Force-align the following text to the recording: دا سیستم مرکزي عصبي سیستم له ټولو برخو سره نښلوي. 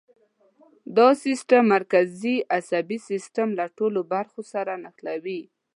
دا 0.97 1.07
سیستم 1.23 1.63
مرکزي 1.75 2.35
عصبي 2.57 2.97
سیستم 3.09 3.47
له 3.59 3.65
ټولو 3.77 3.99
برخو 4.13 4.41
سره 4.53 4.73
نښلوي. 4.83 5.41